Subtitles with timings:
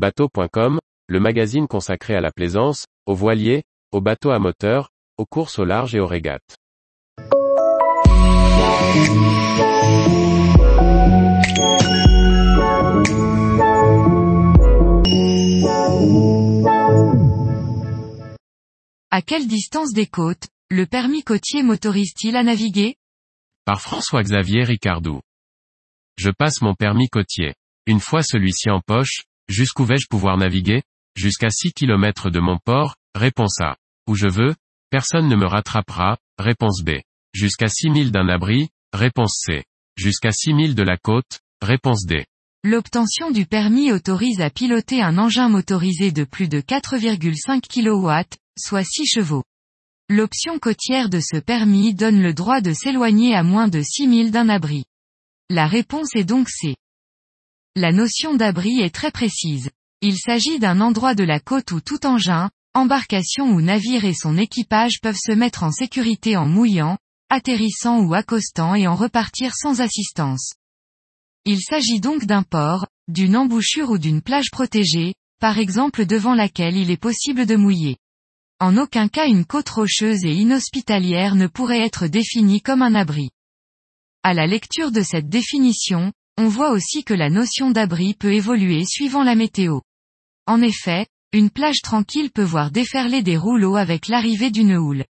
[0.00, 4.88] Bateau.com, le magazine consacré à la plaisance, aux voiliers, aux bateaux à moteur,
[5.18, 6.56] aux courses au large et aux régates.
[19.10, 22.96] À quelle distance des côtes, le permis côtier m'autorise-t-il à naviguer?
[23.66, 25.20] Par François-Xavier Ricardou.
[26.16, 27.52] Je passe mon permis côtier.
[27.84, 30.82] Une fois celui-ci en poche, jusqu'où vais-je pouvoir naviguer?
[31.16, 33.76] Jusqu'à 6 km de mon port, réponse A.
[34.06, 34.54] Où je veux,
[34.90, 37.00] personne ne me rattrapera, réponse B.
[37.34, 39.64] Jusqu'à 6000 d'un abri, réponse C.
[39.96, 42.24] Jusqu'à 6000 de la côte, réponse D.
[42.62, 48.84] L'obtention du permis autorise à piloter un engin motorisé de plus de 4,5 kW, soit
[48.84, 49.44] 6 chevaux.
[50.08, 54.48] L'option côtière de ce permis donne le droit de s'éloigner à moins de 6000 d'un
[54.48, 54.84] abri.
[55.48, 56.76] La réponse est donc C.
[57.76, 59.70] La notion d'abri est très précise.
[60.00, 64.36] Il s'agit d'un endroit de la côte où tout engin, embarcation ou navire et son
[64.36, 69.80] équipage peuvent se mettre en sécurité en mouillant, atterrissant ou accostant et en repartir sans
[69.80, 70.54] assistance.
[71.44, 76.76] Il s'agit donc d'un port, d'une embouchure ou d'une plage protégée, par exemple devant laquelle
[76.76, 77.98] il est possible de mouiller.
[78.58, 83.30] En aucun cas une côte rocheuse et inhospitalière ne pourrait être définie comme un abri.
[84.24, 88.86] À la lecture de cette définition, on voit aussi que la notion d'abri peut évoluer
[88.86, 89.80] suivant la météo.
[90.46, 95.04] En effet, une plage tranquille peut voir déferler des rouleaux avec l'arrivée d'une houle.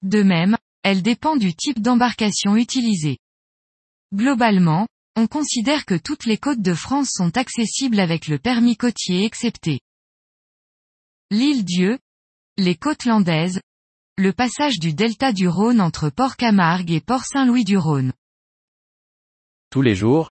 [0.00, 3.18] De même, elle dépend du type d'embarcation utilisée.
[4.14, 9.26] Globalement, on considère que toutes les côtes de France sont accessibles avec le permis côtier
[9.26, 9.80] excepté
[11.30, 11.98] l'île Dieu,
[12.56, 13.60] les côtes landaises,
[14.16, 18.12] le passage du delta du Rhône entre Port-Camargue et Port-Saint-Louis-du-Rhône.
[19.70, 20.30] Tous les jours,